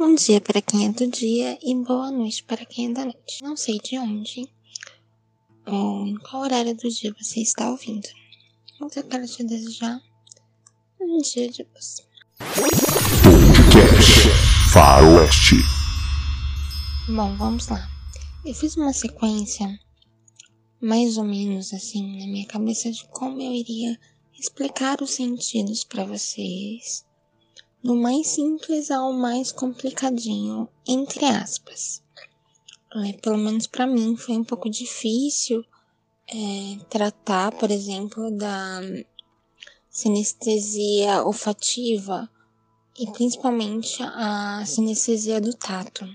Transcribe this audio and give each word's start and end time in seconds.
Bom 0.00 0.14
dia 0.14 0.40
para 0.40 0.62
quem 0.62 0.86
é 0.86 0.88
do 0.88 1.06
dia 1.08 1.58
e 1.62 1.74
boa 1.74 2.10
noite 2.10 2.42
para 2.44 2.64
quem 2.64 2.90
é 2.90 2.94
da 2.94 3.04
noite. 3.04 3.42
Não 3.42 3.54
sei 3.54 3.78
de 3.78 3.98
onde 3.98 4.48
ou 5.66 6.06
em 6.06 6.16
qual 6.16 6.44
horário 6.44 6.74
do 6.74 6.88
dia 6.88 7.14
você 7.20 7.40
está 7.40 7.68
ouvindo, 7.68 8.08
mas 8.80 8.96
eu 8.96 9.04
quero 9.04 9.26
te 9.26 9.44
desejar 9.44 10.00
um 10.98 11.18
dia 11.18 11.50
de 11.50 11.64
paz. 11.64 11.96
Podcast 13.22 14.30
Faroeste. 14.72 15.56
Bom, 17.06 17.36
vamos 17.36 17.68
lá. 17.68 17.86
Eu 18.42 18.54
fiz 18.54 18.78
uma 18.78 18.94
sequência 18.94 19.78
mais 20.80 21.18
ou 21.18 21.24
menos 21.24 21.74
assim 21.74 22.20
na 22.20 22.26
minha 22.26 22.46
cabeça 22.46 22.90
de 22.90 23.06
como 23.08 23.38
eu 23.38 23.52
iria 23.52 23.98
explicar 24.32 25.02
os 25.02 25.10
sentidos 25.10 25.84
para 25.84 26.06
vocês 26.06 27.04
do 27.82 27.94
mais 27.96 28.26
simples 28.28 28.90
ao 28.90 29.12
mais 29.12 29.50
complicadinho, 29.50 30.68
entre 30.86 31.24
aspas. 31.24 32.02
É, 32.94 33.12
pelo 33.14 33.38
menos 33.38 33.66
para 33.66 33.86
mim 33.86 34.16
foi 34.16 34.36
um 34.36 34.44
pouco 34.44 34.68
difícil 34.68 35.64
é, 36.28 36.84
tratar, 36.88 37.52
por 37.52 37.70
exemplo, 37.70 38.30
da 38.30 38.80
sinestesia 39.88 41.22
olfativa 41.24 42.28
e 42.98 43.10
principalmente 43.12 44.02
a 44.02 44.64
sinestesia 44.66 45.40
do 45.40 45.54
tato. 45.54 46.06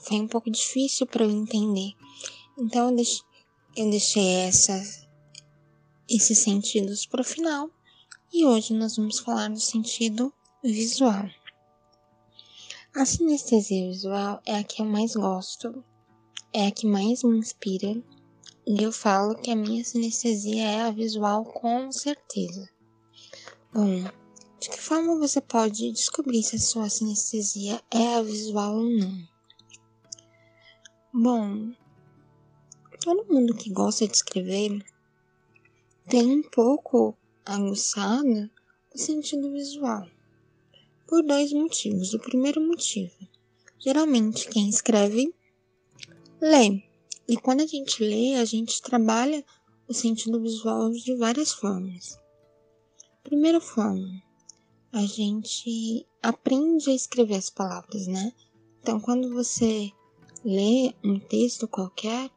Foi 0.00 0.18
um 0.18 0.28
pouco 0.28 0.50
difícil 0.50 1.06
para 1.06 1.24
eu 1.24 1.30
entender. 1.30 1.92
Então 2.56 2.90
eu 2.90 2.96
deixei, 2.96 3.22
eu 3.76 3.90
deixei 3.90 4.28
essa, 4.36 4.80
esses 6.08 6.38
sentidos 6.38 7.04
para 7.04 7.20
o 7.20 7.24
final 7.24 7.68
e 8.32 8.46
hoje 8.46 8.72
nós 8.72 8.96
vamos 8.96 9.18
falar 9.18 9.50
do 9.50 9.60
sentido 9.60 10.32
visual. 10.72 11.28
A 12.94 13.04
sinestesia 13.04 13.88
visual 13.88 14.40
é 14.46 14.56
a 14.56 14.64
que 14.64 14.80
eu 14.80 14.86
mais 14.86 15.14
gosto, 15.14 15.84
é 16.52 16.66
a 16.66 16.70
que 16.70 16.86
mais 16.86 17.22
me 17.22 17.38
inspira, 17.38 18.02
e 18.66 18.82
eu 18.82 18.90
falo 18.90 19.36
que 19.36 19.50
a 19.50 19.56
minha 19.56 19.84
sinestesia 19.84 20.64
é 20.64 20.80
a 20.82 20.90
visual 20.90 21.44
com 21.44 21.92
certeza. 21.92 22.68
Bom, 23.72 24.02
de 24.58 24.70
que 24.70 24.80
forma 24.80 25.18
você 25.18 25.40
pode 25.40 25.92
descobrir 25.92 26.42
se 26.42 26.56
a 26.56 26.60
sua 26.60 26.88
sinestesia 26.88 27.80
é 27.90 28.16
a 28.16 28.22
visual 28.22 28.74
ou 28.74 28.90
não? 28.90 29.28
Bom, 31.12 31.72
todo 33.00 33.32
mundo 33.32 33.54
que 33.54 33.70
gosta 33.70 34.06
de 34.06 34.14
escrever 34.14 34.84
tem 36.08 36.40
um 36.40 36.42
pouco 36.42 37.16
aguçado 37.44 38.50
o 38.94 38.98
sentido 38.98 39.52
visual. 39.52 40.15
Por 41.06 41.22
dois 41.22 41.52
motivos. 41.52 42.14
O 42.14 42.18
primeiro 42.18 42.60
motivo: 42.60 43.14
geralmente 43.78 44.48
quem 44.48 44.68
escreve 44.68 45.32
lê. 46.40 46.82
E 47.28 47.36
quando 47.36 47.60
a 47.60 47.66
gente 47.66 48.02
lê, 48.02 48.34
a 48.34 48.44
gente 48.44 48.82
trabalha 48.82 49.44
o 49.88 49.94
sentido 49.94 50.40
visual 50.40 50.90
de 50.90 51.14
várias 51.16 51.52
formas. 51.52 52.18
Primeira 53.22 53.60
forma, 53.60 54.20
a 54.92 55.02
gente 55.02 56.04
aprende 56.20 56.90
a 56.90 56.94
escrever 56.94 57.36
as 57.36 57.50
palavras, 57.50 58.08
né? 58.08 58.32
Então, 58.80 58.98
quando 58.98 59.32
você 59.32 59.92
lê 60.44 60.92
um 61.04 61.20
texto 61.20 61.68
qualquer, 61.68 62.30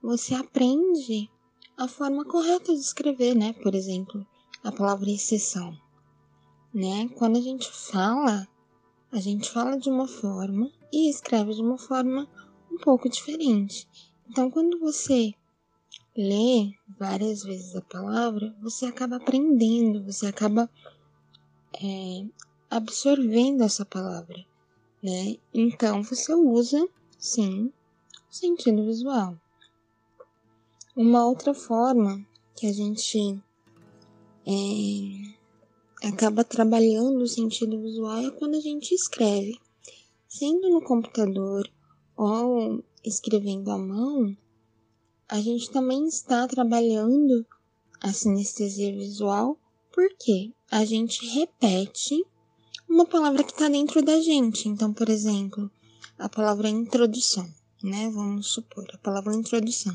você 0.00 0.34
aprende 0.34 1.28
a 1.76 1.88
forma 1.88 2.24
correta 2.24 2.72
de 2.72 2.80
escrever, 2.80 3.34
né? 3.34 3.52
Por 3.52 3.74
exemplo, 3.74 4.24
a 4.62 4.70
palavra 4.70 5.10
exceção 5.10 5.76
né? 6.72 7.08
Quando 7.16 7.38
a 7.38 7.40
gente 7.40 7.70
fala, 7.70 8.48
a 9.10 9.20
gente 9.20 9.50
fala 9.50 9.78
de 9.78 9.90
uma 9.90 10.08
forma 10.08 10.70
e 10.92 11.08
escreve 11.10 11.54
de 11.54 11.60
uma 11.60 11.78
forma 11.78 12.28
um 12.70 12.78
pouco 12.78 13.08
diferente. 13.08 13.88
Então, 14.28 14.50
quando 14.50 14.78
você 14.78 15.34
lê 16.16 16.72
várias 16.98 17.42
vezes 17.42 17.74
a 17.76 17.82
palavra, 17.82 18.54
você 18.60 18.86
acaba 18.86 19.16
aprendendo, 19.16 20.04
você 20.04 20.26
acaba 20.26 20.70
é, 21.74 22.26
absorvendo 22.70 23.62
essa 23.62 23.84
palavra, 23.84 24.44
né? 25.02 25.36
Então, 25.52 26.02
você 26.02 26.34
usa, 26.34 26.88
sim, 27.18 27.72
o 28.30 28.34
sentido 28.34 28.84
visual. 28.84 29.36
Uma 30.96 31.26
outra 31.26 31.54
forma 31.54 32.24
que 32.54 32.66
a 32.66 32.72
gente 32.72 33.42
é, 34.46 35.41
acaba 36.02 36.42
trabalhando 36.42 37.22
o 37.22 37.28
sentido 37.28 37.80
visual 37.80 38.26
é 38.26 38.30
quando 38.30 38.56
a 38.56 38.60
gente 38.60 38.92
escreve. 38.94 39.58
Sendo 40.28 40.68
no 40.70 40.82
computador 40.82 41.70
ou 42.16 42.82
escrevendo 43.04 43.70
à 43.70 43.78
mão, 43.78 44.36
a 45.28 45.40
gente 45.40 45.70
também 45.70 46.06
está 46.06 46.46
trabalhando 46.48 47.46
a 48.00 48.12
sinestesia 48.12 48.92
visual 48.92 49.58
porque 49.92 50.52
a 50.70 50.84
gente 50.84 51.24
repete 51.26 52.24
uma 52.88 53.06
palavra 53.06 53.44
que 53.44 53.52
está 53.52 53.68
dentro 53.68 54.02
da 54.02 54.20
gente. 54.20 54.68
Então, 54.68 54.92
por 54.92 55.08
exemplo, 55.08 55.70
a 56.18 56.28
palavra 56.28 56.68
introdução, 56.68 57.48
né? 57.82 58.10
Vamos 58.10 58.48
supor, 58.48 58.86
a 58.92 58.98
palavra 58.98 59.34
introdução. 59.34 59.94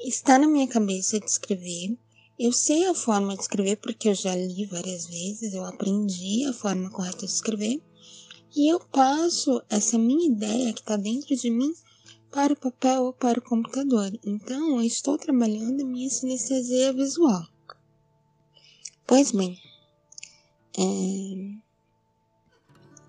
Está 0.00 0.38
na 0.38 0.46
minha 0.46 0.68
cabeça 0.68 1.18
de 1.18 1.26
escrever, 1.26 1.96
eu 2.38 2.52
sei 2.52 2.86
a 2.86 2.94
forma 2.94 3.36
de 3.36 3.42
escrever 3.42 3.76
porque 3.76 4.08
eu 4.08 4.14
já 4.14 4.34
li 4.34 4.66
várias 4.66 5.06
vezes, 5.06 5.54
eu 5.54 5.64
aprendi 5.64 6.44
a 6.44 6.52
forma 6.52 6.90
correta 6.90 7.26
de 7.26 7.32
escrever 7.32 7.80
e 8.56 8.72
eu 8.72 8.80
passo 8.80 9.62
essa 9.68 9.98
minha 9.98 10.26
ideia 10.26 10.72
que 10.72 10.80
está 10.80 10.96
dentro 10.96 11.34
de 11.36 11.50
mim 11.50 11.74
para 12.30 12.52
o 12.52 12.56
papel 12.56 13.04
ou 13.04 13.12
para 13.12 13.38
o 13.38 13.42
computador. 13.42 14.10
Então, 14.24 14.76
eu 14.76 14.82
estou 14.82 15.16
trabalhando 15.16 15.82
a 15.82 15.84
minha 15.84 16.10
sinestesia 16.10 16.92
visual. 16.92 17.46
Pois 19.06 19.30
bem, 19.30 19.56
é... 20.76 20.82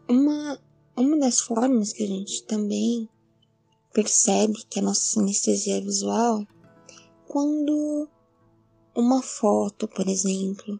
uma, 0.07 0.59
uma 0.95 1.17
das 1.17 1.39
formas 1.39 1.93
que 1.93 2.03
a 2.03 2.07
gente 2.07 2.43
também 2.43 3.09
percebe 3.93 4.63
que 4.69 4.79
a 4.79 4.83
nossa 4.83 5.01
sinestesia 5.01 5.77
é 5.77 5.81
visual 5.81 6.45
quando 7.27 8.09
uma 8.95 9.21
foto, 9.21 9.87
por 9.87 10.07
exemplo, 10.07 10.79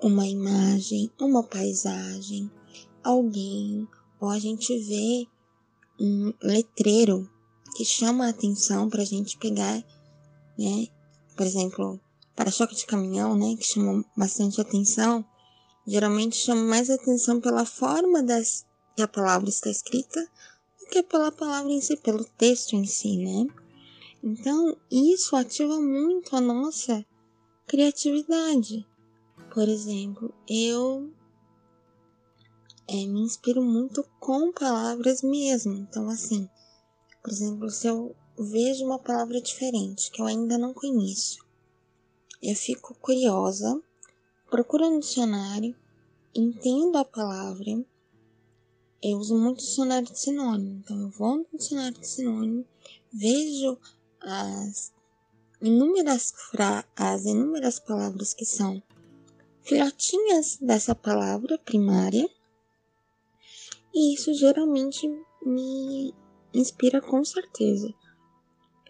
uma 0.00 0.26
imagem, 0.26 1.10
uma 1.20 1.42
paisagem, 1.42 2.50
alguém, 3.02 3.86
ou 4.20 4.28
a 4.28 4.38
gente 4.38 4.78
vê 4.78 5.26
um 6.00 6.32
letreiro 6.40 7.28
que 7.76 7.84
chama 7.84 8.26
a 8.26 8.30
atenção 8.30 8.88
para 8.88 9.02
a 9.02 9.04
gente 9.04 9.36
pegar, 9.38 9.84
né? 10.56 10.86
Por 11.36 11.44
exemplo, 11.44 12.00
para-choque 12.34 12.76
de 12.76 12.86
caminhão, 12.86 13.36
né? 13.36 13.56
Que 13.56 13.64
chama 13.64 14.04
bastante 14.16 14.60
atenção. 14.60 15.24
Geralmente 15.86 16.36
chama 16.36 16.62
mais 16.62 16.88
atenção 16.90 17.40
pela 17.40 17.64
forma 17.64 18.22
das 18.22 18.64
que 18.94 19.02
a 19.02 19.08
palavra 19.08 19.48
está 19.48 19.70
escrita 19.70 20.20
do 20.80 20.86
que 20.86 21.02
pela 21.02 21.32
palavra 21.32 21.72
em 21.72 21.80
si, 21.80 21.96
pelo 21.96 22.24
texto 22.24 22.74
em 22.74 22.84
si, 22.84 23.16
né? 23.16 23.46
Então, 24.22 24.76
isso 24.90 25.36
ativa 25.36 25.80
muito 25.80 26.34
a 26.34 26.40
nossa 26.40 27.04
criatividade. 27.68 28.84
Por 29.52 29.68
exemplo, 29.68 30.34
eu 30.48 31.12
é, 32.88 33.06
me 33.06 33.20
inspiro 33.20 33.62
muito 33.62 34.02
com 34.18 34.50
palavras 34.50 35.22
mesmo. 35.22 35.74
Então, 35.74 36.08
assim, 36.08 36.48
por 37.22 37.30
exemplo, 37.30 37.70
se 37.70 37.86
eu 37.86 38.16
vejo 38.38 38.84
uma 38.84 38.98
palavra 38.98 39.40
diferente 39.40 40.10
que 40.10 40.22
eu 40.22 40.26
ainda 40.26 40.56
não 40.56 40.72
conheço, 40.72 41.46
eu 42.42 42.56
fico 42.56 42.94
curiosa, 42.94 43.80
procuro 44.50 44.88
no 44.88 45.00
dicionário, 45.00 45.76
entendo 46.34 46.96
a 46.96 47.04
palavra. 47.04 47.84
Eu 49.02 49.18
uso 49.18 49.36
muito 49.36 49.58
dicionário 49.58 50.10
de 50.10 50.18
sinônimo, 50.18 50.80
então 50.80 51.00
eu 51.00 51.10
vou 51.10 51.36
no 51.36 51.46
dicionário 51.58 52.00
de 52.00 52.06
sinônimo, 52.06 52.64
vejo 53.12 53.78
as 54.20 54.92
inúmeras 55.60 56.32
as 56.96 57.24
inúmeras 57.24 57.78
palavras 57.78 58.32
que 58.32 58.44
são 58.44 58.82
filhotinhas 59.62 60.56
dessa 60.60 60.94
palavra 60.94 61.58
primária, 61.58 62.28
e 63.92 64.14
isso 64.14 64.32
geralmente 64.32 65.08
me 65.44 66.14
inspira 66.54 67.00
com 67.00 67.24
certeza. 67.24 67.92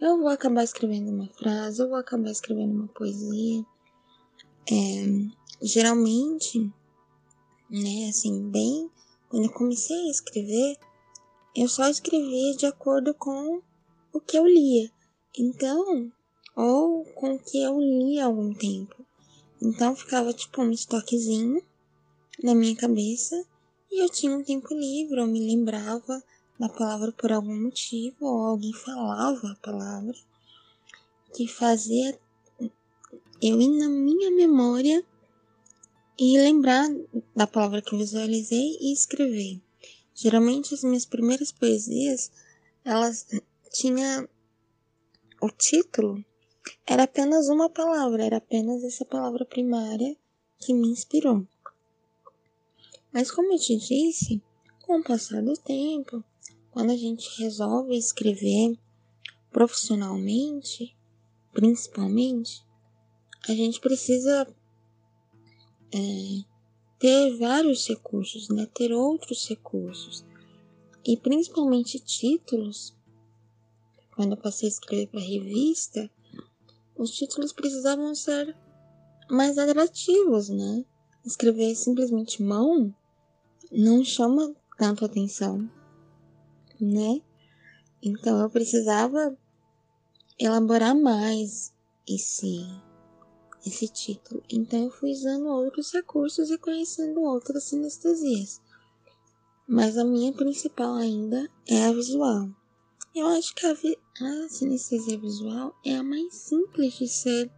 Eu 0.00 0.19
vou 0.19 0.29
acabar 0.29 0.62
escrevendo 0.62 1.11
uma 1.11 1.29
frase, 1.29 1.82
eu 1.82 1.88
vou 1.88 1.99
acabar 1.99 2.31
escrevendo 2.31 2.73
uma 2.73 2.88
poesia. 2.88 3.64
É, 4.71 5.05
geralmente, 5.61 6.73
né, 7.69 8.09
assim, 8.09 8.49
bem, 8.49 8.88
quando 9.29 9.44
eu 9.44 9.53
comecei 9.53 9.97
a 10.06 10.11
escrever, 10.11 10.76
eu 11.56 11.69
só 11.69 11.88
escrevia 11.88 12.56
de 12.56 12.67
acordo 12.67 13.12
com 13.14 13.61
o 14.12 14.21
que 14.21 14.38
eu 14.38 14.47
lia. 14.47 14.91
Então, 15.37 16.12
ou 16.59 17.05
com 17.15 17.37
o 17.37 17.39
que 17.39 17.63
eu 17.63 17.79
li 17.79 18.19
há 18.19 18.27
algum 18.27 18.53
tempo. 18.53 19.07
Então 19.63 19.95
ficava 19.95 20.33
tipo 20.33 20.61
um 20.61 20.73
estoquezinho 20.73 21.63
na 22.43 22.53
minha 22.53 22.75
cabeça 22.75 23.37
E 23.89 24.03
eu 24.03 24.09
tinha 24.09 24.37
um 24.37 24.43
tempo 24.43 24.75
livre, 24.75 25.21
eu 25.21 25.27
me 25.29 25.39
lembrava 25.39 26.21
da 26.59 26.69
palavra 26.69 27.13
por 27.13 27.31
algum 27.31 27.57
motivo, 27.63 28.17
ou 28.27 28.45
alguém 28.45 28.73
falava 28.73 29.53
a 29.53 29.57
palavra, 29.57 30.15
que 31.33 31.47
fazia 31.47 32.19
eu 33.41 33.61
ir 33.61 33.69
na 33.79 33.89
minha 33.89 34.31
memória 34.33 35.05
e 36.19 36.37
lembrar 36.39 36.89
da 37.37 37.47
palavra 37.47 37.81
que 37.81 37.95
eu 37.95 37.99
visualizei 37.99 38.77
e 38.81 38.93
escrever. 38.93 39.61
Geralmente 40.13 40.75
as 40.75 40.83
minhas 40.83 41.07
primeiras 41.07 41.53
poesias, 41.53 42.33
elas 42.85 43.29
tinham 43.71 44.29
o 45.41 45.49
título 45.51 46.25
era 46.87 47.05
apenas 47.05 47.49
uma 47.49 47.69
palavra, 47.69 48.25
era 48.25 48.37
apenas 48.38 48.82
essa 48.85 49.05
palavra 49.05 49.44
primária 49.44 50.17
que 50.59 50.75
me 50.75 50.88
inspirou. 50.88 51.47
Mas 53.12 53.31
como 53.31 53.53
eu 53.53 53.59
te 53.59 53.76
disse, 53.76 54.43
com 54.82 54.99
o 54.99 55.05
passar 55.05 55.43
do 55.43 55.55
tempo, 55.55 56.23
quando 56.70 56.91
a 56.91 56.97
gente 56.97 57.41
resolve 57.41 57.97
escrever 57.97 58.79
profissionalmente, 59.50 60.97
principalmente, 61.53 62.65
a 63.49 63.53
gente 63.53 63.81
precisa 63.81 64.47
é, 65.93 66.44
ter 66.99 67.37
vários 67.37 67.87
recursos, 67.87 68.49
né? 68.49 68.67
Ter 68.75 68.93
outros 68.93 69.49
recursos. 69.49 70.25
E 71.05 71.17
principalmente 71.17 71.99
títulos. 71.99 72.94
Quando 74.14 74.32
eu 74.32 74.37
passei 74.37 74.69
a 74.69 74.73
escrever 74.73 75.06
para 75.06 75.21
revista, 75.21 76.11
os 76.99 77.12
títulos 77.12 77.53
precisavam 77.53 78.15
ser 78.15 78.55
mais 79.31 79.56
atrativos, 79.56 80.49
né? 80.49 80.85
Escrever 81.25 81.75
simplesmente 81.75 82.43
mão 82.43 82.95
não 83.71 84.03
chama 84.05 84.55
tanto 84.77 85.05
atenção, 85.05 85.71
né? 86.81 87.23
Então 88.03 88.41
eu 88.41 88.50
precisava 88.50 89.37
elaborar 90.39 90.95
mais 90.95 91.73
esse 92.06 92.67
esse 93.67 93.89
título. 93.89 94.43
Então 94.50 94.85
eu 94.85 94.91
fui 94.91 95.11
usando 95.11 95.47
outros 95.49 95.93
recursos 95.93 96.50
e 96.50 96.59
conhecendo 96.59 97.21
outras 97.21 97.65
sinestesias. 97.65 98.61
Mas 99.69 99.99
a 99.99 100.05
minha 100.05 100.33
principal 100.33 100.95
ainda 100.95 101.50
é 101.67 101.85
a 101.85 101.93
visual. 101.93 102.49
Eu 103.15 103.27
acho 103.29 103.55
que 103.55 103.67
a, 103.67 103.73
a 103.73 104.49
sinestesia 104.49 105.19
visual 105.19 105.75
é 105.85 105.97
a 105.97 106.03
mais 106.03 106.35
simples 106.35 106.95
de 106.99 107.09
ser 107.09 107.51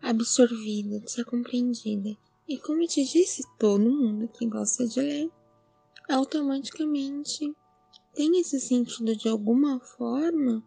absorvida, 0.00 1.00
de 1.00 1.10
ser 1.10 1.24
compreendida. 1.24 2.16
E 2.48 2.58
como 2.58 2.82
eu 2.82 2.88
te 2.88 3.04
disse, 3.04 3.42
todo 3.58 3.90
mundo 3.90 4.28
que 4.28 4.46
gosta 4.46 4.86
de 4.86 5.00
ler 5.00 5.30
automaticamente 6.08 7.54
tem 8.14 8.38
esse 8.40 8.60
sentido 8.60 9.16
de 9.16 9.28
alguma 9.28 9.80
forma 9.80 10.62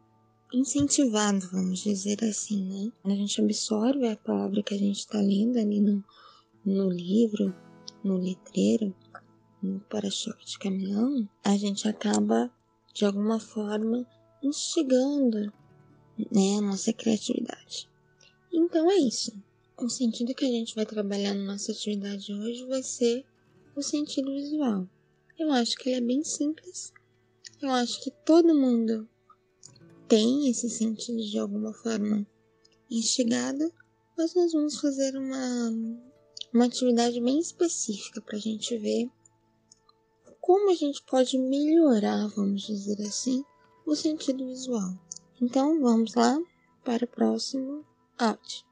incentivado, 0.53 1.47
vamos 1.51 1.79
dizer 1.79 2.23
assim, 2.23 2.63
né? 2.65 2.91
Quando 3.01 3.13
a 3.13 3.17
gente 3.17 3.41
absorve 3.41 4.07
a 4.07 4.15
palavra 4.15 4.63
que 4.63 4.73
a 4.73 4.77
gente 4.77 4.99
está 4.99 5.19
lendo 5.19 5.57
ali 5.57 5.79
no, 5.81 6.03
no 6.65 6.89
livro, 6.89 7.53
no 8.03 8.17
letreiro, 8.17 8.95
no 9.61 9.79
para-choque 9.81 10.45
de 10.45 10.57
caminhão, 10.57 11.27
a 11.43 11.57
gente 11.57 11.87
acaba 11.87 12.51
de 12.95 13.03
alguma 13.03 13.41
forma 13.41 14.07
instigando 14.41 15.53
né, 16.31 16.57
a 16.57 16.61
nossa 16.61 16.93
criatividade. 16.93 17.89
Então 18.51 18.89
é 18.89 18.95
isso. 18.95 19.33
O 19.77 19.89
sentido 19.89 20.33
que 20.33 20.45
a 20.45 20.49
gente 20.49 20.73
vai 20.73 20.85
trabalhar 20.85 21.33
na 21.33 21.43
nossa 21.43 21.73
atividade 21.73 22.33
hoje 22.33 22.65
vai 22.65 22.81
ser 22.81 23.25
o 23.75 23.81
sentido 23.81 24.31
visual. 24.31 24.87
Eu 25.37 25.51
acho 25.51 25.75
que 25.75 25.89
ele 25.89 25.97
é 25.97 26.01
bem 26.01 26.23
simples. 26.23 26.93
Eu 27.61 27.69
acho 27.71 28.01
que 28.01 28.09
todo 28.09 28.55
mundo 28.55 29.07
tem 30.07 30.49
esse 30.49 30.69
sentido 30.69 31.21
de 31.21 31.37
alguma 31.37 31.73
forma 31.73 32.25
instigado, 32.89 33.73
mas 34.17 34.33
nós 34.33 34.53
vamos 34.53 34.79
fazer 34.79 35.17
uma, 35.17 35.69
uma 36.53 36.65
atividade 36.65 37.19
bem 37.19 37.39
específica 37.39 38.21
para 38.21 38.37
a 38.37 38.39
gente 38.39 38.77
ver 38.77 39.09
como 40.45 40.69
a 40.69 40.75
gente 40.75 41.01
pode 41.01 41.39
melhorar, 41.39 42.27
vamos 42.27 42.61
dizer 42.61 43.01
assim, 43.01 43.43
o 43.83 43.95
sentido 43.95 44.45
visual. 44.45 44.93
Então 45.41 45.81
vamos 45.81 46.13
lá 46.13 46.39
para 46.83 47.03
o 47.03 47.07
próximo 47.07 47.83
áudio. 48.15 48.63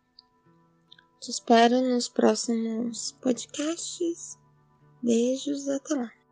Te 1.19 1.31
espero 1.31 1.81
nos 1.81 2.07
próximos 2.07 3.13
podcasts. 3.13 4.37
Beijos, 5.01 5.67
até 5.67 5.95
lá. 5.95 6.22